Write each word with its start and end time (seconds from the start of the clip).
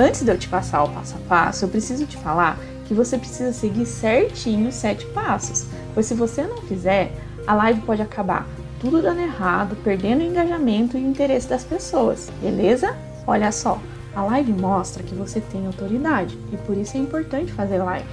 Antes 0.00 0.22
de 0.22 0.30
eu 0.30 0.38
te 0.38 0.48
passar 0.48 0.84
o 0.84 0.90
passo 0.90 1.16
a 1.16 1.28
passo, 1.28 1.64
eu 1.64 1.68
preciso 1.68 2.06
te 2.06 2.16
falar 2.18 2.56
que 2.86 2.94
você 2.94 3.18
precisa 3.18 3.52
seguir 3.52 3.84
certinho 3.84 4.68
os 4.68 4.76
sete 4.76 5.04
passos, 5.06 5.66
pois 5.92 6.06
se 6.06 6.14
você 6.14 6.42
não 6.42 6.58
fizer, 6.58 7.10
a 7.44 7.52
live 7.54 7.80
pode 7.80 8.00
acabar 8.00 8.46
tudo 8.78 9.02
dando 9.02 9.20
errado, 9.20 9.76
perdendo 9.82 10.20
o 10.20 10.24
engajamento 10.24 10.96
e 10.96 11.02
o 11.02 11.08
interesse 11.08 11.48
das 11.48 11.64
pessoas, 11.64 12.30
beleza? 12.40 12.96
Olha 13.26 13.50
só, 13.50 13.80
a 14.14 14.22
live 14.22 14.52
mostra 14.52 15.02
que 15.02 15.16
você 15.16 15.40
tem 15.40 15.66
autoridade 15.66 16.38
e 16.52 16.56
por 16.58 16.76
isso 16.76 16.96
é 16.96 17.00
importante 17.00 17.52
fazer 17.52 17.78
live. 17.78 18.06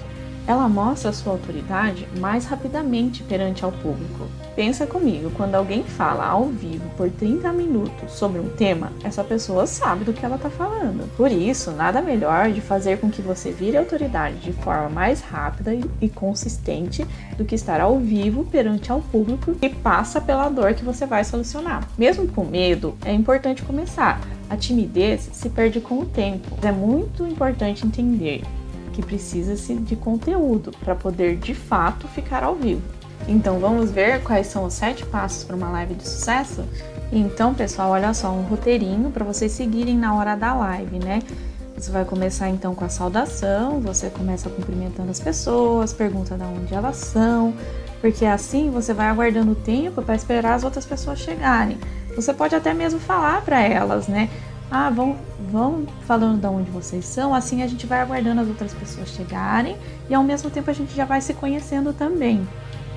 Ela 0.47 0.69
mostra 0.69 1.11
sua 1.11 1.33
autoridade 1.33 2.07
mais 2.19 2.45
rapidamente 2.45 3.23
perante 3.23 3.65
ao 3.65 3.71
público. 3.71 4.27
Pensa 4.55 4.85
comigo, 4.85 5.31
quando 5.31 5.55
alguém 5.55 5.83
fala 5.83 6.25
ao 6.25 6.45
vivo 6.45 6.87
por 6.95 7.09
30 7.09 7.51
minutos 7.51 8.13
sobre 8.13 8.39
um 8.39 8.49
tema, 8.49 8.93
essa 9.03 9.23
pessoa 9.23 9.65
sabe 9.65 10.05
do 10.05 10.13
que 10.13 10.23
ela 10.23 10.35
está 10.35 10.49
falando. 10.49 11.09
Por 11.17 11.31
isso, 11.31 11.71
nada 11.71 12.01
melhor 12.01 12.51
de 12.51 12.61
fazer 12.61 12.99
com 12.99 13.09
que 13.09 13.23
você 13.23 13.51
vire 13.51 13.75
autoridade 13.75 14.37
de 14.37 14.53
forma 14.53 14.87
mais 14.87 15.19
rápida 15.19 15.75
e 15.99 16.07
consistente 16.07 17.05
do 17.37 17.43
que 17.43 17.55
estar 17.55 17.81
ao 17.81 17.99
vivo 17.99 18.45
perante 18.45 18.91
ao 18.91 19.01
público 19.01 19.55
que 19.55 19.69
passa 19.69 20.21
pela 20.21 20.47
dor 20.47 20.75
que 20.75 20.85
você 20.85 21.07
vai 21.07 21.23
solucionar. 21.23 21.87
Mesmo 21.97 22.27
com 22.27 22.45
medo, 22.45 22.95
é 23.03 23.11
importante 23.11 23.63
começar. 23.63 24.21
A 24.47 24.55
timidez 24.55 25.27
se 25.33 25.49
perde 25.49 25.81
com 25.81 25.99
o 25.99 26.05
tempo. 26.05 26.55
É 26.61 26.71
muito 26.71 27.25
importante 27.25 27.85
entender 27.85 28.43
que 28.95 29.01
precisa-se 29.01 29.75
de 29.75 29.95
conteúdo 29.97 30.71
para 30.79 30.95
poder 30.95 31.35
de 31.35 31.53
fato 31.53 32.07
ficar 32.07 32.43
ao 32.43 32.55
vivo. 32.55 32.81
Então 33.27 33.59
vamos 33.59 33.91
ver 33.91 34.23
quais 34.23 34.47
são 34.47 34.63
os 34.63 34.73
sete 34.73 35.05
passos 35.05 35.43
para 35.43 35.55
uma 35.55 35.69
live 35.69 35.95
de 35.95 36.07
sucesso? 36.07 36.63
Então, 37.11 37.53
pessoal, 37.53 37.91
olha 37.91 38.13
só, 38.13 38.31
um 38.31 38.43
roteirinho 38.43 39.11
para 39.11 39.25
vocês 39.25 39.51
seguirem 39.51 39.97
na 39.97 40.15
hora 40.15 40.35
da 40.35 40.53
live, 40.53 40.99
né? 40.99 41.21
Você 41.77 41.91
vai 41.91 42.05
começar 42.05 42.49
então 42.49 42.73
com 42.73 42.85
a 42.85 42.89
saudação, 42.89 43.81
você 43.81 44.09
começa 44.09 44.49
cumprimentando 44.49 45.11
as 45.11 45.19
pessoas, 45.19 45.91
pergunta 45.91 46.37
de 46.37 46.43
onde 46.43 46.73
elas 46.73 46.95
são, 46.95 47.53
porque 47.99 48.25
assim 48.25 48.71
você 48.71 48.93
vai 48.93 49.07
aguardando 49.07 49.51
o 49.51 49.55
tempo 49.55 50.01
para 50.01 50.15
esperar 50.15 50.53
as 50.53 50.63
outras 50.63 50.85
pessoas 50.85 51.19
chegarem. 51.19 51.77
Você 52.15 52.33
pode 52.33 52.55
até 52.55 52.73
mesmo 52.73 52.99
falar 52.99 53.41
para 53.41 53.61
elas, 53.61 54.07
né? 54.07 54.29
Ah, 54.69 54.89
vão, 54.89 55.15
vão 55.51 55.85
falando 56.07 56.41
de 56.41 56.47
onde 56.47 56.71
vocês 56.71 57.05
são, 57.05 57.33
assim 57.33 57.61
a 57.61 57.67
gente 57.67 57.85
vai 57.85 58.01
aguardando 58.01 58.41
as 58.41 58.47
outras 58.47 58.73
pessoas 58.73 59.09
chegarem 59.09 59.77
e 60.09 60.15
ao 60.15 60.23
mesmo 60.23 60.49
tempo 60.49 60.69
a 60.69 60.73
gente 60.73 60.95
já 60.95 61.05
vai 61.05 61.21
se 61.21 61.33
conhecendo 61.33 61.93
também. 61.93 62.47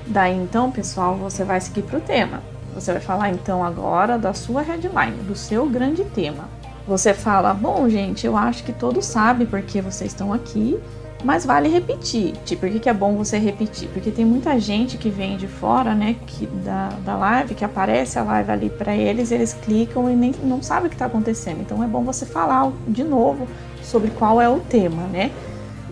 Daí 0.07 0.35
então, 0.35 0.71
pessoal, 0.71 1.15
você 1.15 1.43
vai 1.43 1.61
seguir 1.61 1.83
para 1.83 1.99
o 1.99 2.01
tema. 2.01 2.41
Você 2.73 2.91
vai 2.91 3.01
falar 3.01 3.29
então 3.29 3.63
agora 3.63 4.17
da 4.17 4.33
sua 4.33 4.61
headline, 4.61 5.23
do 5.23 5.35
seu 5.35 5.67
grande 5.67 6.03
tema. 6.03 6.49
Você 6.87 7.13
fala: 7.13 7.53
Bom, 7.53 7.87
gente, 7.87 8.25
eu 8.25 8.35
acho 8.35 8.63
que 8.63 8.73
todos 8.73 9.05
sabem 9.05 9.45
porque 9.45 9.81
vocês 9.81 10.11
estão 10.11 10.33
aqui 10.33 10.79
mas 11.23 11.45
vale 11.45 11.67
repetir. 11.69 12.33
Tipo, 12.45 12.61
por 12.61 12.69
que, 12.69 12.79
que 12.79 12.89
é 12.89 12.93
bom 12.93 13.15
você 13.15 13.37
repetir? 13.37 13.89
Porque 13.89 14.11
tem 14.11 14.25
muita 14.25 14.59
gente 14.59 14.97
que 14.97 15.09
vem 15.09 15.37
de 15.37 15.47
fora, 15.47 15.93
né, 15.93 16.15
que, 16.25 16.45
da, 16.47 16.89
da 17.03 17.17
live, 17.17 17.55
que 17.55 17.65
aparece 17.65 18.17
a 18.17 18.23
live 18.23 18.51
ali 18.51 18.69
para 18.69 18.95
eles, 18.95 19.31
eles 19.31 19.53
clicam 19.53 20.09
e 20.09 20.15
nem 20.15 20.33
não 20.43 20.61
sabem 20.61 20.87
o 20.87 20.89
que 20.89 20.95
está 20.95 21.05
acontecendo. 21.05 21.61
Então 21.61 21.83
é 21.83 21.87
bom 21.87 22.03
você 22.03 22.25
falar 22.25 22.71
de 22.87 23.03
novo 23.03 23.47
sobre 23.83 24.11
qual 24.11 24.41
é 24.41 24.47
o 24.47 24.59
tema, 24.59 25.03
né? 25.03 25.31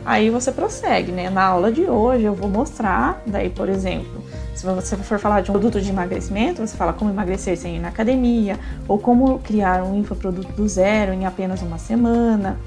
Aí 0.05 0.29
você 0.29 0.53
prossegue, 0.53 1.11
né? 1.11 1.29
Na 1.29 1.43
aula 1.43 1.69
de 1.69 1.83
hoje 1.83 2.23
eu 2.23 2.33
vou 2.33 2.49
mostrar, 2.49 3.21
daí, 3.25 3.49
por 3.49 3.67
exemplo, 3.67 4.23
se 4.55 4.65
você 4.65 4.95
for 4.95 5.19
falar 5.19 5.41
de 5.41 5.51
um 5.51 5.53
produto 5.53 5.81
de 5.81 5.89
emagrecimento, 5.89 6.65
você 6.65 6.77
fala 6.77 6.93
como 6.93 7.11
emagrecer 7.11 7.57
sem 7.57 7.75
ir 7.75 7.79
na 7.79 7.89
academia, 7.89 8.57
ou 8.87 8.97
como 8.97 9.37
criar 9.39 9.83
um 9.83 9.99
infoproduto 9.99 10.53
do 10.53 10.67
zero 10.67 11.11
em 11.11 11.25
apenas 11.25 11.61
uma 11.61 11.77
semana. 11.77 12.57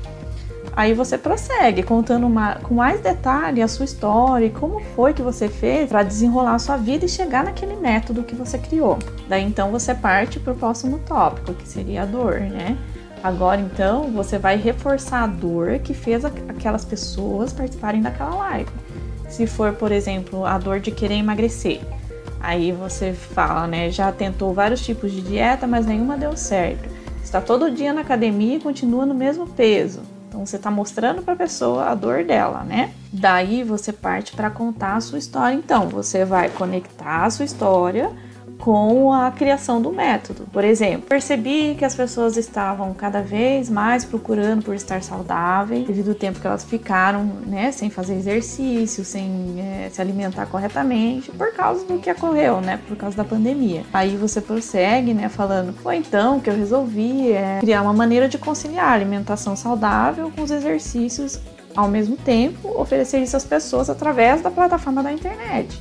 Aí 0.73 0.95
você 0.95 1.19
prossegue 1.19 1.83
contando 1.83 2.27
uma, 2.27 2.57
com 2.57 2.75
mais 2.75 3.01
detalhe 3.01 3.61
a 3.61 3.69
sua 3.69 3.85
história 3.85 4.47
e 4.47 4.51
como 4.51 4.81
foi 4.95 5.13
que 5.13 5.23
você 5.23 5.49
fez 5.49 5.89
para 5.89 6.03
desenrolar 6.03 6.55
a 6.55 6.59
sua 6.59 6.77
vida 6.77 7.05
e 7.05 7.09
chegar 7.09 7.45
naquele 7.45 7.75
método 7.77 8.23
que 8.23 8.35
você 8.35 8.57
criou. 8.57 8.99
Daí 9.29 9.45
então 9.45 9.71
você 9.71 9.95
parte 9.95 10.39
para 10.39 10.53
o 10.53 10.57
próximo 10.57 11.01
tópico, 11.01 11.55
que 11.55 11.67
seria 11.67 12.03
a 12.03 12.07
dor, 12.07 12.41
né? 12.41 12.79
Agora 13.23 13.61
então 13.61 14.11
você 14.13 14.39
vai 14.39 14.57
reforçar 14.57 15.25
a 15.25 15.27
dor 15.27 15.81
que 15.81 15.93
fez 15.93 16.25
aquelas 16.25 16.85
pessoas 16.85 17.53
participarem 17.53 18.01
daquela 18.01 18.35
live. 18.37 18.71
Se 19.29 19.47
for, 19.47 19.73
por 19.73 19.93
exemplo, 19.93 20.45
a 20.47 20.57
dor 20.57 20.81
de 20.81 20.91
querer 20.91 21.17
emagrecer, 21.17 21.81
aí 22.41 22.73
você 22.73 23.13
fala, 23.13 23.67
né? 23.67 23.91
Já 23.91 24.11
tentou 24.11 24.55
vários 24.55 24.85
tipos 24.85 25.13
de 25.13 25.21
dieta, 25.21 25.67
mas 25.67 25.85
nenhuma 25.85 26.17
deu 26.17 26.37
certo. 26.37 26.89
Está 27.23 27.41
todo 27.41 27.71
dia 27.71 27.93
na 27.93 28.01
academia 28.01 28.57
e 28.57 28.61
continua 28.61 29.05
no 29.05 29.15
mesmo 29.15 29.47
peso. 29.47 30.01
Então 30.31 30.47
você 30.47 30.55
está 30.55 30.71
mostrando 30.71 31.23
para 31.23 31.35
a 31.35 31.37
pessoa 31.37 31.87
a 31.87 31.95
dor 31.97 32.23
dela, 32.23 32.63
né? 32.63 32.93
Daí 33.13 33.65
você 33.65 33.93
parte 33.93 34.33
para 34.33 34.49
contar 34.49 34.95
a 34.95 35.01
sua 35.01 35.19
história. 35.19 35.57
Então 35.57 35.89
você 35.89 36.25
vai 36.25 36.49
conectar 36.49 37.25
a 37.25 37.31
sua 37.31 37.45
história 37.45 38.13
com 38.61 39.13
a 39.13 39.31
criação 39.31 39.81
do 39.81 39.91
método. 39.91 40.47
Por 40.53 40.63
exemplo, 40.63 41.07
percebi 41.09 41.75
que 41.77 41.85
as 41.85 41.95
pessoas 41.95 42.37
estavam 42.37 42.93
cada 42.93 43.23
vez 43.23 43.69
mais 43.69 44.05
procurando 44.05 44.63
por 44.63 44.75
estar 44.75 45.03
saudáveis 45.03 45.87
devido 45.87 46.11
ao 46.11 46.15
tempo 46.15 46.39
que 46.39 46.47
elas 46.47 46.63
ficaram, 46.63 47.25
né, 47.47 47.73
sem 47.73 47.91
fazer 47.91 48.15
exercício, 48.15 49.05
sem 49.05 49.57
é, 49.59 49.89
se 49.91 50.01
alimentar 50.01 50.47
corretamente, 50.47 51.31
por 51.33 51.53
causa 51.53 51.85
do 51.87 51.99
que 51.99 52.11
ocorreu, 52.11 52.61
né, 52.61 52.79
por 52.87 52.97
causa 52.97 53.17
da 53.17 53.25
pandemia. 53.25 53.83
Aí 53.93 54.17
você 54.17 54.41
prossegue, 54.41 55.15
né, 55.15 55.29
falando, 55.29 55.73
foi 55.73 55.97
então 55.97 56.39
que 56.39 56.51
eu 56.51 56.55
resolvi 56.55 57.33
é, 57.33 57.59
criar 57.61 57.83
uma 57.83 57.93
maneira 57.93 58.29
de 58.29 58.39
conciliar 58.39 58.91
a 58.91 58.93
alimentação 58.93 59.57
saudável 59.57 60.31
com 60.35 60.43
os 60.43 60.51
exercícios 60.51 61.41
ao 61.75 61.89
mesmo 61.89 62.17
tempo, 62.17 62.69
oferecer 62.81 63.19
isso 63.23 63.37
às 63.37 63.45
pessoas 63.45 63.89
através 63.89 64.43
da 64.43 64.51
plataforma 64.51 65.03
da 65.03 65.13
internet. 65.13 65.81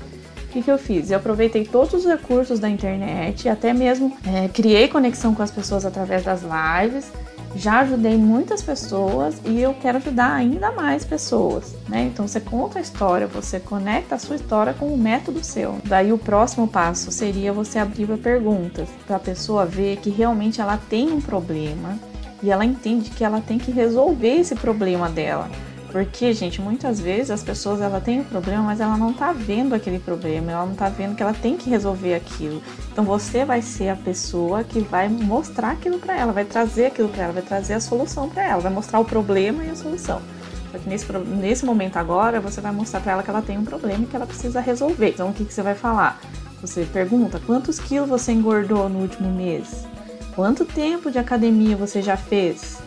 O 0.50 0.52
que, 0.52 0.64
que 0.64 0.72
eu 0.72 0.80
fiz? 0.80 1.12
Eu 1.12 1.18
aproveitei 1.18 1.64
todos 1.64 1.94
os 1.94 2.06
recursos 2.06 2.60
da 2.60 2.68
internet, 2.68 3.48
até 3.48 3.72
mesmo 3.72 4.18
é, 4.26 4.48
criei 4.48 4.88
conexão 4.88 5.36
com 5.36 5.44
as 5.44 5.52
pessoas 5.52 5.86
através 5.86 6.24
das 6.24 6.42
lives, 6.42 7.12
já 7.56 7.82
ajudei 7.82 8.18
muitas 8.18 8.64
pessoas 8.64 9.40
e 9.46 9.62
eu 9.62 9.76
quero 9.76 10.00
ajudar 10.00 10.34
ainda 10.34 10.72
mais 10.72 11.06
pessoas, 11.06 11.76
né? 11.88 12.09
Então 12.12 12.28
você 12.28 12.40
conta 12.40 12.80
a 12.80 12.82
história, 12.82 13.28
você 13.28 13.59
conecta 13.59 14.16
a 14.16 14.18
sua 14.18 14.38
história 14.38 14.74
com 14.74 14.88
o 14.88 14.98
método 14.98 15.44
seu. 15.44 15.76
Daí 15.86 16.12
o 16.12 16.18
próximo 16.18 16.68
passo 16.68 17.12
seria 17.12 17.54
você 17.54 17.78
abrir 17.78 18.08
para 18.08 18.18
perguntas, 18.18 18.90
para 19.06 19.18
a 19.18 19.20
pessoa 19.20 19.68
ver 19.68 19.98
que 19.98 20.09
realmente 20.09 20.59
ela 20.59 20.80
tem 20.90 21.12
um 21.12 21.22
problema 21.22 22.00
e 22.42 22.50
ela 22.50 22.66
entende 22.66 23.12
que 23.12 23.24
ela 23.24 23.40
tem 23.40 23.59
que 23.59 23.70
resolver 23.70 24.40
esse 24.40 24.56
problema 24.56 25.09
dela. 25.09 25.48
Porque, 25.92 26.34
gente, 26.34 26.62
muitas 26.62 27.00
vezes 27.00 27.32
as 27.32 27.42
pessoas 27.42 27.82
ela 27.82 28.00
tem 28.00 28.20
um 28.20 28.24
problema, 28.24 28.62
mas 28.62 28.80
ela 28.80 28.96
não 28.96 29.12
tá 29.12 29.32
vendo 29.32 29.74
aquele 29.74 29.98
problema, 29.98 30.52
ela 30.52 30.66
não 30.66 30.76
tá 30.76 30.88
vendo 30.88 31.16
que 31.16 31.24
ela 31.24 31.34
tem 31.34 31.58
que 31.58 31.70
resolver 31.70 32.14
aquilo. 32.14 32.62
Então 32.92 33.04
você 33.04 33.44
vai 33.44 33.62
ser 33.62 33.90
a 33.90 33.96
pessoa 33.96 34.64
que 34.64 34.80
vai 34.80 35.10
mostrar 35.10 35.72
aquilo 35.72 35.98
para 35.98 36.16
ela, 36.16 36.32
vai 36.32 36.46
trazer 36.46 36.88
aquilo 36.88 37.10
para 37.10 37.24
ela, 37.24 37.34
vai 37.34 37.42
trazer 37.42 37.74
a 37.74 37.80
solução 37.80 38.30
para 38.30 38.44
ela, 38.44 38.62
vai 38.62 38.72
mostrar 38.72 39.00
o 39.00 39.06
problema 39.06 39.64
e 39.64 39.70
a 39.72 39.76
solução. 39.76 40.22
Só 40.72 40.78
que 40.78 40.88
nesse, 40.88 41.12
nesse 41.12 41.66
momento 41.66 41.98
agora, 41.98 42.40
você 42.40 42.62
vai 42.62 42.72
mostrar 42.72 43.00
para 43.00 43.14
ela 43.14 43.24
que 43.24 43.30
ela 43.32 43.42
tem 43.42 43.58
um 43.58 43.66
problema 43.66 44.04
e 44.04 44.08
que 44.08 44.16
ela 44.16 44.28
precisa 44.28 44.62
resolver. 44.62 45.10
Então 45.10 45.30
o 45.30 45.34
que, 45.34 45.44
que 45.44 45.54
você 45.54 45.64
vai 45.64 45.74
falar? 45.74 46.22
Você 46.62 46.86
pergunta 46.86 47.42
quantos 47.44 47.80
quilos 47.80 48.10
você 48.10 48.32
engordou 48.32 48.88
no 48.88 49.00
último 49.00 49.32
mês? 49.32 49.88
Quanto 50.36 50.66
tempo 50.66 51.10
de 51.10 51.18
academia 51.18 51.76
você 51.76 52.02
já 52.02 52.16
fez? 52.16 52.78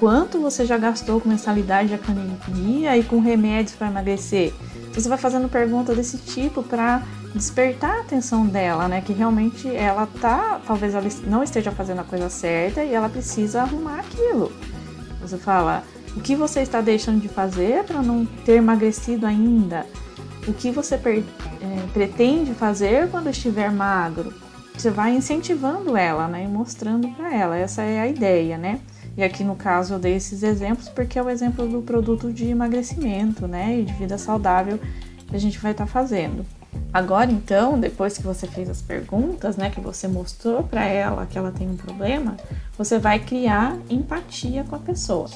Quanto 0.00 0.40
você 0.40 0.64
já 0.64 0.78
gastou 0.78 1.20
com 1.20 1.28
mensalidade 1.28 1.88
de 1.88 1.94
academia 1.94 2.96
e 2.96 3.04
com 3.04 3.20
remédios 3.20 3.76
para 3.76 3.88
emagrecer. 3.88 4.52
Você 4.94 5.08
vai 5.08 5.18
fazendo 5.18 5.48
perguntas 5.48 5.94
desse 5.94 6.16
tipo 6.16 6.62
para 6.62 7.02
despertar 7.34 7.98
a 7.98 8.00
atenção 8.00 8.46
dela, 8.46 8.88
né? 8.88 9.02
Que 9.02 9.12
realmente 9.12 9.68
ela 9.68 10.08
tá, 10.20 10.58
talvez 10.66 10.94
ela 10.94 11.06
não 11.26 11.42
esteja 11.42 11.70
fazendo 11.70 12.00
a 12.00 12.04
coisa 12.04 12.30
certa 12.30 12.82
e 12.82 12.94
ela 12.94 13.10
precisa 13.10 13.60
arrumar 13.60 14.00
aquilo. 14.00 14.50
Você 15.20 15.36
fala: 15.36 15.84
o 16.16 16.20
que 16.20 16.34
você 16.34 16.60
está 16.60 16.80
deixando 16.80 17.20
de 17.20 17.28
fazer 17.28 17.84
para 17.84 18.02
não 18.02 18.24
ter 18.24 18.54
emagrecido 18.54 19.26
ainda? 19.26 19.86
O 20.48 20.54
que 20.54 20.70
você 20.70 20.94
é, 20.94 21.20
pretende 21.92 22.54
fazer 22.54 23.10
quando 23.10 23.28
estiver 23.28 23.70
magro? 23.70 24.32
Você 24.74 24.90
vai 24.90 25.14
incentivando 25.14 25.94
ela, 25.94 26.26
né? 26.26 26.44
E 26.44 26.48
mostrando 26.48 27.06
para 27.10 27.34
ela. 27.34 27.56
Essa 27.56 27.82
é 27.82 28.00
a 28.00 28.08
ideia, 28.08 28.56
né? 28.56 28.80
E 29.16 29.22
aqui 29.22 29.44
no 29.44 29.56
caso 29.56 29.94
eu 29.94 29.98
dei 29.98 30.14
esses 30.14 30.42
exemplos 30.42 30.88
porque 30.88 31.18
é 31.18 31.22
o 31.22 31.28
exemplo 31.28 31.66
do 31.66 31.82
produto 31.82 32.32
de 32.32 32.46
emagrecimento, 32.46 33.46
né, 33.46 33.80
e 33.80 33.84
de 33.84 33.92
vida 33.94 34.16
saudável 34.16 34.78
que 35.26 35.36
a 35.36 35.40
gente 35.40 35.58
vai 35.58 35.72
estar 35.72 35.86
tá 35.86 35.90
fazendo. 35.90 36.44
Agora 36.92 37.30
então, 37.30 37.78
depois 37.78 38.16
que 38.16 38.22
você 38.22 38.46
fez 38.46 38.68
as 38.68 38.82
perguntas, 38.82 39.56
né, 39.56 39.70
que 39.70 39.80
você 39.80 40.08
mostrou 40.08 40.62
para 40.62 40.84
ela 40.84 41.26
que 41.26 41.38
ela 41.38 41.52
tem 41.52 41.68
um 41.68 41.76
problema, 41.76 42.36
você 42.76 42.98
vai 42.98 43.18
criar 43.18 43.76
empatia 43.88 44.64
com 44.64 44.74
a 44.74 44.78
pessoa. 44.78 45.28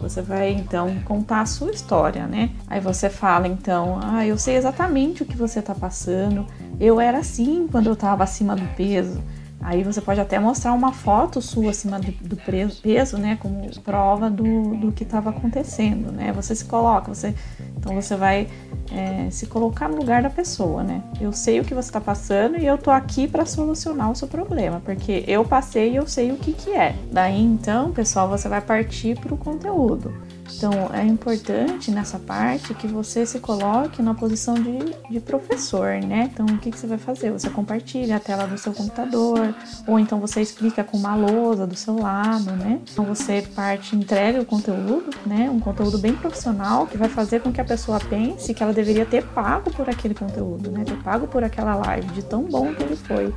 Você 0.00 0.22
vai 0.22 0.52
então 0.52 0.98
contar 1.04 1.42
a 1.42 1.46
sua 1.46 1.70
história, 1.70 2.26
né? 2.26 2.50
Aí 2.66 2.80
você 2.80 3.08
fala 3.08 3.46
então: 3.46 4.00
"Ah, 4.02 4.26
eu 4.26 4.36
sei 4.36 4.56
exatamente 4.56 5.22
o 5.22 5.26
que 5.26 5.36
você 5.36 5.60
está 5.60 5.74
passando. 5.74 6.46
Eu 6.80 7.00
era 7.00 7.18
assim 7.18 7.68
quando 7.70 7.86
eu 7.86 7.92
estava 7.92 8.24
acima 8.24 8.56
do 8.56 8.66
peso. 8.74 9.22
Aí 9.60 9.82
você 9.82 10.00
pode 10.00 10.20
até 10.20 10.38
mostrar 10.38 10.72
uma 10.72 10.92
foto 10.92 11.40
sua 11.40 11.70
acima 11.70 11.98
do, 11.98 12.36
peso, 12.82 13.16
né, 13.16 13.38
como 13.40 13.68
prova 13.80 14.28
do, 14.28 14.76
do 14.76 14.92
que 14.92 15.04
estava 15.04 15.30
acontecendo, 15.30 16.12
né? 16.12 16.32
Você 16.32 16.54
se 16.54 16.66
coloca, 16.66 17.14
você 17.14 17.34
então 17.76 17.94
você 17.94 18.14
vai 18.16 18.46
é, 18.92 19.28
se 19.30 19.46
colocar 19.46 19.88
no 19.88 19.96
lugar 19.96 20.22
da 20.22 20.30
pessoa, 20.30 20.82
né? 20.82 21.02
Eu 21.20 21.32
sei 21.32 21.60
o 21.60 21.64
que 21.64 21.74
você 21.74 21.88
está 21.88 22.00
passando 22.00 22.58
e 22.58 22.66
eu 22.66 22.78
tô 22.78 22.90
aqui 22.90 23.26
para 23.26 23.44
solucionar 23.44 24.10
o 24.10 24.16
seu 24.16 24.28
problema, 24.28 24.80
porque 24.84 25.24
eu 25.26 25.44
passei 25.44 25.92
e 25.92 25.96
eu 25.96 26.06
sei 26.06 26.32
o 26.32 26.36
que 26.36 26.52
que 26.52 26.70
é. 26.70 26.94
Daí 27.10 27.42
então, 27.42 27.92
pessoal, 27.92 28.28
você 28.28 28.48
vai 28.48 28.60
partir 28.60 29.18
para 29.18 29.34
o 29.34 29.36
conteúdo. 29.36 30.12
Então, 30.52 30.90
é 30.92 31.04
importante 31.04 31.90
nessa 31.90 32.18
parte 32.18 32.74
que 32.74 32.86
você 32.86 33.24
se 33.26 33.38
coloque 33.40 34.02
na 34.02 34.14
posição 34.14 34.54
de, 34.54 34.78
de 35.10 35.20
professor, 35.20 36.00
né? 36.00 36.30
Então, 36.32 36.46
o 36.46 36.58
que, 36.58 36.70
que 36.70 36.78
você 36.78 36.86
vai 36.86 36.98
fazer? 36.98 37.30
Você 37.32 37.48
compartilha 37.50 38.16
a 38.16 38.20
tela 38.20 38.46
do 38.46 38.56
seu 38.58 38.72
computador, 38.72 39.54
ou 39.86 39.98
então 39.98 40.20
você 40.20 40.40
explica 40.40 40.84
com 40.84 40.96
uma 40.96 41.14
lousa 41.14 41.66
do 41.66 41.74
seu 41.74 41.98
lado, 41.98 42.52
né? 42.52 42.80
Então, 42.92 43.04
você 43.04 43.42
parte, 43.54 43.96
entrega 43.96 44.40
o 44.40 44.44
conteúdo, 44.44 45.10
né? 45.26 45.50
Um 45.50 45.60
conteúdo 45.60 45.98
bem 45.98 46.14
profissional 46.14 46.86
que 46.86 46.96
vai 46.96 47.08
fazer 47.08 47.40
com 47.40 47.52
que 47.52 47.60
a 47.60 47.64
pessoa 47.64 47.98
pense 47.98 48.52
que 48.52 48.62
ela 48.62 48.72
deveria 48.72 49.06
ter 49.06 49.24
pago 49.24 49.70
por 49.70 49.88
aquele 49.88 50.14
conteúdo, 50.14 50.70
né? 50.70 50.84
Ter 50.84 50.96
pago 51.02 51.26
por 51.26 51.42
aquela 51.42 51.74
live, 51.74 52.06
de 52.08 52.22
tão 52.22 52.42
bom 52.44 52.74
que 52.74 52.82
ele 52.82 52.96
foi. 52.96 53.34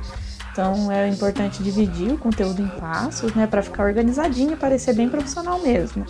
Então 0.52 0.90
é 0.90 1.08
importante 1.08 1.62
dividir 1.62 2.12
o 2.12 2.18
conteúdo 2.18 2.60
em 2.60 2.66
passos, 2.66 3.32
né, 3.32 3.46
para 3.46 3.62
ficar 3.62 3.84
organizadinho 3.84 4.54
e 4.54 4.56
parecer 4.56 4.92
bem 4.92 5.08
profissional 5.08 5.60
mesmo. 5.60 6.04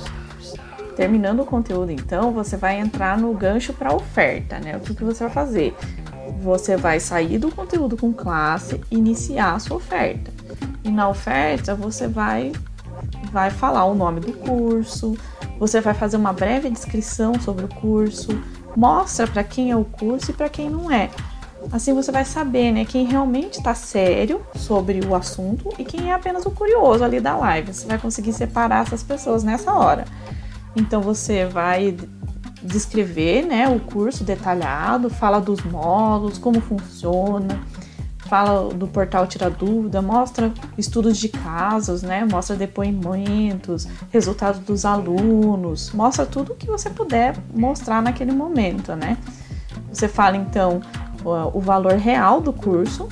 Terminando 0.98 1.42
o 1.42 1.46
conteúdo, 1.46 1.92
então, 1.92 2.32
você 2.32 2.56
vai 2.56 2.76
entrar 2.76 3.16
no 3.16 3.32
gancho 3.32 3.72
para 3.72 3.94
oferta, 3.94 4.58
né? 4.58 4.76
O 4.76 4.80
que, 4.80 4.92
que 4.92 5.04
você 5.04 5.22
vai 5.22 5.32
fazer? 5.32 5.76
Você 6.42 6.76
vai 6.76 6.98
sair 6.98 7.38
do 7.38 7.52
conteúdo 7.52 7.96
com 7.96 8.12
classe 8.12 8.80
iniciar 8.90 9.54
a 9.54 9.58
sua 9.60 9.76
oferta. 9.76 10.32
E 10.82 10.90
na 10.90 11.08
oferta, 11.08 11.72
você 11.72 12.08
vai, 12.08 12.50
vai 13.30 13.48
falar 13.48 13.84
o 13.84 13.94
nome 13.94 14.18
do 14.18 14.32
curso, 14.32 15.16
você 15.56 15.80
vai 15.80 15.94
fazer 15.94 16.16
uma 16.16 16.32
breve 16.32 16.68
descrição 16.68 17.38
sobre 17.38 17.64
o 17.64 17.68
curso, 17.68 18.36
mostra 18.76 19.24
para 19.28 19.44
quem 19.44 19.70
é 19.70 19.76
o 19.76 19.84
curso 19.84 20.32
e 20.32 20.34
para 20.34 20.48
quem 20.48 20.68
não 20.68 20.90
é. 20.90 21.10
Assim 21.70 21.94
você 21.94 22.10
vai 22.10 22.24
saber, 22.24 22.72
né, 22.72 22.84
quem 22.84 23.06
realmente 23.06 23.58
está 23.58 23.72
sério 23.72 24.44
sobre 24.56 25.06
o 25.06 25.14
assunto 25.14 25.72
e 25.78 25.84
quem 25.84 26.10
é 26.10 26.14
apenas 26.14 26.44
o 26.44 26.50
curioso 26.50 27.04
ali 27.04 27.20
da 27.20 27.36
live. 27.36 27.72
Você 27.72 27.86
vai 27.86 27.98
conseguir 27.98 28.32
separar 28.32 28.84
essas 28.84 29.04
pessoas 29.04 29.44
nessa 29.44 29.72
hora. 29.72 30.04
Então 30.76 31.00
você 31.00 31.44
vai 31.46 31.96
descrever 32.62 33.44
né, 33.46 33.68
o 33.68 33.80
curso 33.80 34.24
detalhado, 34.24 35.08
fala 35.08 35.40
dos 35.40 35.62
módulos, 35.62 36.38
como 36.38 36.60
funciona, 36.60 37.60
fala 38.28 38.72
do 38.74 38.86
portal 38.86 39.26
Tira 39.26 39.48
Dúvida, 39.48 40.02
mostra 40.02 40.52
estudos 40.76 41.16
de 41.16 41.28
casos, 41.28 42.02
né, 42.02 42.26
mostra 42.30 42.56
depoimentos, 42.56 43.88
resultados 44.10 44.60
dos 44.60 44.84
alunos, 44.84 45.92
mostra 45.92 46.26
tudo 46.26 46.52
o 46.52 46.56
que 46.56 46.66
você 46.66 46.90
puder 46.90 47.36
mostrar 47.54 48.02
naquele 48.02 48.32
momento, 48.32 48.94
né? 48.94 49.16
Você 49.90 50.06
fala 50.06 50.36
então 50.36 50.80
o 51.24 51.60
valor 51.60 51.94
real 51.94 52.40
do 52.40 52.52
curso, 52.52 53.08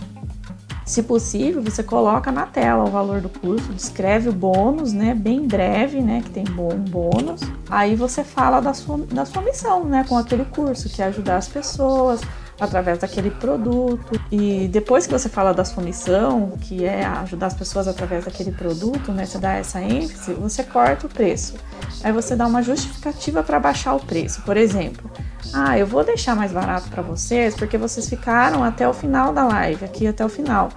se 0.87 1.03
possível, 1.03 1.61
você 1.61 1.83
coloca 1.83 2.31
na 2.31 2.47
tela 2.47 2.85
o 2.85 2.91
valor 2.91 3.21
do 3.21 3.29
curso, 3.29 3.73
descreve 3.73 4.29
o 4.29 4.33
bônus, 4.33 4.93
né, 4.93 5.15
bem 5.15 5.45
breve, 5.45 6.01
né, 6.01 6.23
que 6.25 6.31
tem 6.31 6.45
bom 6.45 6.77
bônus. 6.77 7.41
Aí 7.69 7.97
você 7.97 8.23
fala 8.23 8.61
da 8.61 8.73
sua, 8.73 8.99
da 8.99 9.25
sua 9.25 9.43
missão, 9.43 9.85
né, 9.85 10.07
com 10.09 10.17
aquele 10.17 10.45
curso, 10.45 10.89
que 10.89 11.03
é 11.03 11.07
ajudar 11.07 11.39
as 11.39 11.49
pessoas 11.49 12.21
através 12.61 12.99
daquele 12.99 13.31
produto. 13.31 14.21
E 14.31 14.69
depois 14.69 15.07
que 15.07 15.13
você 15.13 15.29
fala 15.29 15.53
da 15.53 15.65
sua 15.65 15.83
missão, 15.83 16.53
que 16.61 16.85
é 16.85 17.05
ajudar 17.05 17.47
as 17.47 17.55
pessoas 17.55 17.89
através 17.89 18.25
daquele 18.25 18.53
produto, 18.53 19.13
né, 19.13 19.27
você 19.27 19.39
dá 19.39 19.55
essa 19.55 19.81
ênfase, 19.81 20.35
você 20.35 20.63
corta 20.63 21.07
o 21.07 21.09
preço. 21.09 21.55
Aí 22.03 22.13
você 22.13 22.35
dá 22.37 22.47
uma 22.47 22.63
justificativa 22.63 23.43
para 23.43 23.59
baixar 23.59 23.95
o 23.95 24.01
preço. 24.01 24.43
Por 24.43 24.57
exemplo, 24.57 25.11
ah, 25.53 25.79
eu 25.79 25.87
vou 25.87 26.05
deixar 26.05 26.35
mais 26.35 26.53
barato 26.53 26.89
para 26.89 27.03
vocês 27.03 27.55
porque 27.55 27.79
vocês 27.79 28.09
ficaram 28.09 28.63
até 28.65 28.89
o 28.89 28.93
final 28.93 29.33
da 29.33 29.45
live, 29.45 29.85
aqui 29.85 30.07
até 30.07 30.25
o 30.25 30.29
final. 30.29 30.71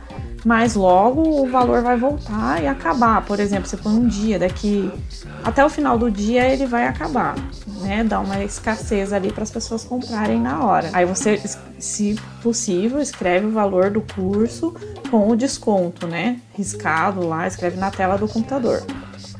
Mas 0.45 0.75
logo 0.75 1.21
o 1.41 1.50
valor 1.50 1.81
vai 1.81 1.97
voltar 1.97 2.63
e 2.63 2.68
acabar. 2.68 3.25
Por 3.25 3.39
exemplo, 3.39 3.68
você 3.68 3.77
põe 3.77 3.94
um 3.94 4.07
dia, 4.07 4.39
daqui 4.39 4.91
até 5.44 5.63
o 5.63 5.69
final 5.69 5.97
do 5.97 6.09
dia 6.09 6.47
ele 6.47 6.65
vai 6.65 6.88
acabar, 6.88 7.36
né? 7.81 8.03
Dá 8.03 8.19
uma 8.19 8.44
escassez 8.44 9.13
ali 9.13 9.31
para 9.31 9.44
as 9.44 9.51
pessoas 9.51 9.83
comprarem 9.83 10.39
na 10.39 10.63
hora. 10.65 10.89
Aí 10.94 11.06
você, 11.06 11.41
se 11.77 12.15
possível, 12.41 13.00
escreve 13.00 13.47
o 13.47 13.51
valor 13.51 13.89
do 13.89 14.01
curso 14.01 14.74
com 15.09 15.30
o 15.30 15.36
desconto, 15.36 16.07
né? 16.07 16.39
Riscado 16.53 17.25
lá, 17.25 17.47
escreve 17.47 17.77
na 17.77 17.91
tela 17.91 18.18
do 18.18 18.27
computador. 18.27 18.83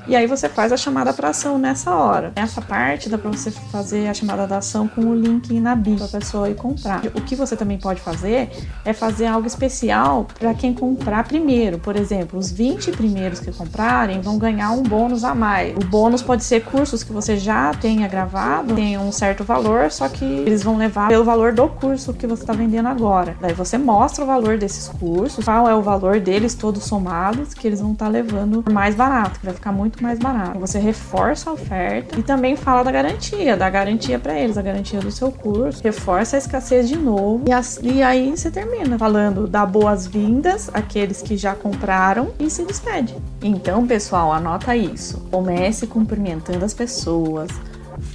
E 0.10 0.16
aí 0.16 0.26
você 0.26 0.50
faz 0.50 0.72
a 0.72 0.78
chamada 0.78 1.14
para 1.14 1.30
ação 1.30 1.60
nessa 1.60 1.94
hora. 1.94 2.34
Nessa 2.36 2.64
parte 2.64 3.08
dá 3.08 3.16
para 3.16 3.30
você 3.30 3.52
fazer 3.52 4.08
a 4.08 4.14
chamada 4.14 4.48
da 4.48 4.58
ação 4.58 4.88
com 4.88 5.02
o 5.02 5.14
link 5.14 5.60
na 5.60 5.76
bio 5.76 5.98
para 5.98 6.06
a 6.08 6.10
pessoa 6.10 6.50
ir 6.50 6.56
comprar. 6.56 7.06
O 7.14 7.22
que 7.22 7.36
você 7.36 7.56
também 7.56 7.78
pode 7.78 8.02
fazer 8.02 8.50
é 8.84 8.92
fazer 8.92 9.28
algo 9.28 9.46
especial 9.46 10.26
para 10.40 10.56
quem 10.56 10.74
comprar 10.74 11.26
primeiro. 11.26 11.78
Por 11.78 11.96
exemplo, 11.96 12.40
os 12.40 12.52
20 12.52 12.92
primeiros 12.94 13.40
que 13.40 13.52
comprarem 13.52 14.20
vão 14.20 14.40
ganhar 14.40 14.72
um 14.72 14.82
bônus 14.82 15.24
a 15.24 15.36
mais. 15.36 15.78
O 15.78 15.86
bônus 15.86 16.24
pode 16.24 16.44
ser 16.44 16.66
cursos 16.66 17.04
que 17.04 17.14
você 17.14 17.38
já 17.38 17.72
tenha 17.76 18.08
gravado, 18.08 18.74
tem 18.74 18.98
um 18.98 19.12
certo 19.12 19.44
valor, 19.44 19.92
só 19.92 20.10
que 20.10 20.26
eles 20.26 20.64
vão 20.64 20.76
levar 20.76 21.10
pelo 21.10 21.24
valor 21.24 21.54
do 21.54 21.68
curso 21.68 22.16
que 22.16 22.26
você 22.26 22.42
está 22.42 22.54
vendendo 22.54 22.88
agora. 22.88 23.38
Daí 23.40 23.54
você 23.54 23.78
mostra 23.78 24.24
o 24.24 24.28
valor 24.28 24.58
desses 24.58 24.88
cursos, 24.88 25.46
qual 25.46 25.70
é 25.70 25.76
o 25.76 25.84
valor 25.84 26.20
deles 26.20 26.56
todos 26.56 26.84
somados, 26.86 27.54
que 27.54 27.68
eles 27.68 27.80
vão 27.80 27.92
estar 27.92 28.06
tá 28.06 28.12
levando 28.12 28.66
mais 28.72 28.96
barato, 28.96 29.40
que 29.40 29.46
vai 29.46 29.54
ficar 29.54 29.72
muito 29.72 29.99
mais 30.02 30.20
barato. 30.20 30.60
Você 30.60 30.80
reforça 30.80 31.50
a 31.50 31.54
oferta 31.54 32.20
e 32.20 32.24
também 32.24 32.56
fala 32.56 32.84
da 32.84 32.92
garantia, 32.92 33.56
da 33.56 33.70
garantia 33.70 34.20
para 34.20 34.38
eles, 34.38 34.58
a 34.58 34.62
garantia 34.62 35.00
do 35.00 35.12
seu 35.12 35.32
curso, 35.32 35.82
reforça 35.84 36.36
a 36.36 36.40
escassez 36.40 36.88
de 36.88 36.98
novo 36.98 37.46
e, 37.48 37.52
as, 37.52 37.80
e 37.82 38.02
aí 38.02 38.30
você 38.30 38.50
termina 38.52 38.98
falando 38.98 39.48
da 39.48 39.66
boas-vindas 39.66 40.70
àqueles 40.74 41.22
que 41.22 41.38
já 41.38 41.56
compraram 41.56 42.32
e 42.40 42.50
se 42.50 42.64
despede. 42.64 43.16
Então, 43.42 43.86
pessoal, 43.86 44.32
anota 44.32 44.76
isso. 44.76 45.26
Comece 45.32 45.88
cumprimentando 45.88 46.66
as 46.66 46.74
pessoas, 46.74 47.50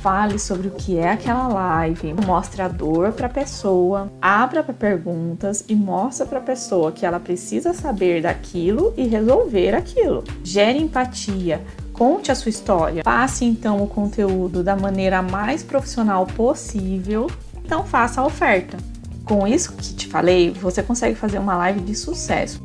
fale 0.04 0.38
sobre 0.38 0.68
o 0.68 0.70
que 0.70 0.98
é 0.98 1.12
aquela 1.12 1.48
live, 1.48 2.12
mostre 2.26 2.60
a 2.60 2.68
dor 2.68 3.12
para 3.12 3.26
a 3.26 3.30
pessoa, 3.30 4.12
abra 4.20 4.62
para 4.62 4.74
perguntas 4.74 5.64
e 5.66 5.74
mostre 5.74 6.28
para 6.28 6.40
a 6.40 6.42
pessoa 6.42 6.92
que 6.92 7.06
ela 7.06 7.18
precisa 7.18 7.72
saber 7.72 8.20
daquilo 8.20 8.92
e 8.98 9.06
resolver 9.06 9.74
aquilo. 9.74 10.22
Gere 10.42 10.78
empatia, 10.78 11.62
conte 11.94 12.30
a 12.30 12.34
sua 12.34 12.50
história, 12.50 13.02
passe 13.02 13.46
então 13.46 13.82
o 13.82 13.86
conteúdo 13.86 14.62
da 14.62 14.76
maneira 14.76 15.22
mais 15.22 15.62
profissional 15.62 16.26
possível, 16.26 17.30
então 17.64 17.82
faça 17.82 18.20
a 18.20 18.26
oferta. 18.26 18.76
Com 19.24 19.46
isso 19.46 19.72
que 19.72 19.94
te 19.94 20.06
falei, 20.06 20.50
você 20.50 20.82
consegue 20.82 21.14
fazer 21.14 21.38
uma 21.38 21.56
live 21.56 21.80
de 21.80 21.94
sucesso. 21.94 22.62